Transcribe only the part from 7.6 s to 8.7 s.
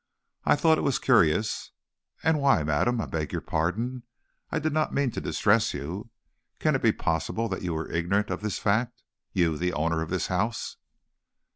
you were ignorant of this